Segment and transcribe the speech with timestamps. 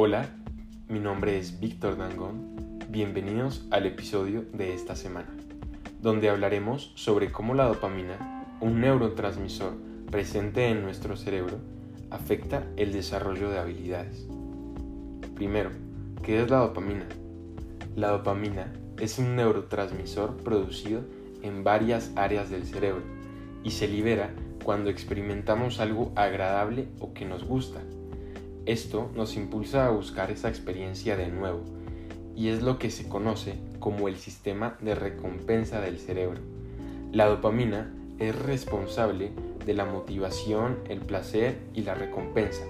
[0.00, 0.28] Hola,
[0.88, 2.78] mi nombre es Víctor Dangón.
[2.88, 5.34] Bienvenidos al episodio de esta semana,
[6.00, 9.72] donde hablaremos sobre cómo la dopamina, un neurotransmisor
[10.08, 11.56] presente en nuestro cerebro,
[12.10, 14.28] afecta el desarrollo de habilidades.
[15.34, 15.70] Primero,
[16.22, 17.08] ¿qué es la dopamina?
[17.96, 21.00] La dopamina es un neurotransmisor producido
[21.42, 23.02] en varias áreas del cerebro
[23.64, 24.30] y se libera
[24.62, 27.80] cuando experimentamos algo agradable o que nos gusta.
[28.68, 31.62] Esto nos impulsa a buscar esa experiencia de nuevo
[32.36, 36.42] y es lo que se conoce como el sistema de recompensa del cerebro.
[37.10, 39.30] La dopamina es responsable
[39.64, 42.66] de la motivación, el placer y la recompensa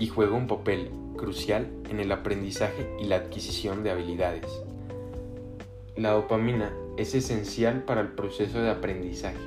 [0.00, 4.50] y juega un papel crucial en el aprendizaje y la adquisición de habilidades.
[5.94, 9.38] La dopamina es esencial para el proceso de aprendizaje,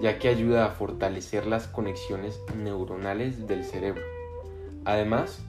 [0.00, 4.02] ya que ayuda a fortalecer las conexiones neuronales del cerebro.
[4.84, 5.40] Además,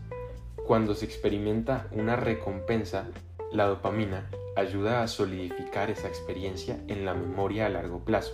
[0.68, 3.08] cuando se experimenta una recompensa,
[3.52, 8.34] la dopamina ayuda a solidificar esa experiencia en la memoria a largo plazo,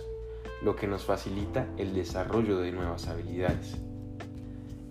[0.62, 3.76] lo que nos facilita el desarrollo de nuevas habilidades.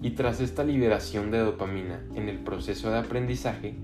[0.01, 3.75] Y tras esta liberación de dopamina en el proceso de aprendizaje,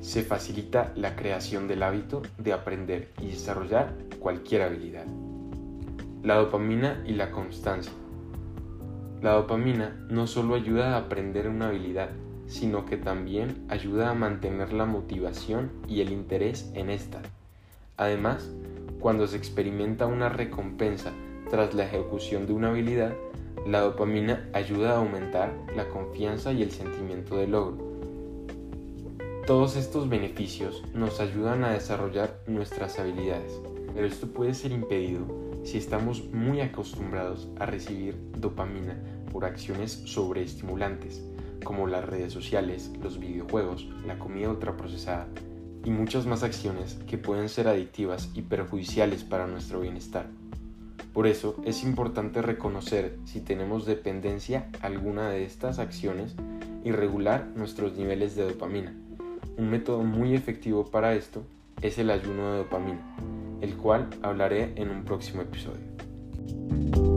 [0.00, 5.06] se facilita la creación del hábito de aprender y desarrollar cualquier habilidad.
[6.22, 7.92] La dopamina y la constancia.
[9.24, 12.10] La dopamina no solo ayuda a aprender una habilidad,
[12.46, 17.22] sino que también ayuda a mantener la motivación y el interés en esta.
[17.96, 18.50] Además,
[19.00, 21.10] cuando se experimenta una recompensa
[21.48, 23.14] tras la ejecución de una habilidad,
[23.66, 27.78] la dopamina ayuda a aumentar la confianza y el sentimiento de logro.
[29.46, 33.58] Todos estos beneficios nos ayudan a desarrollar nuestras habilidades,
[33.94, 38.96] pero esto puede ser impedido si estamos muy acostumbrados a recibir dopamina
[39.32, 41.24] por acciones sobreestimulantes,
[41.64, 45.26] como las redes sociales, los videojuegos, la comida ultraprocesada,
[45.84, 50.26] y muchas más acciones que pueden ser adictivas y perjudiciales para nuestro bienestar.
[51.12, 56.34] Por eso es importante reconocer si tenemos dependencia alguna de estas acciones
[56.84, 58.94] y regular nuestros niveles de dopamina.
[59.56, 61.42] Un método muy efectivo para esto
[61.82, 63.13] es el ayuno de dopamina,
[63.64, 67.13] el cual hablaré en un próximo episodio.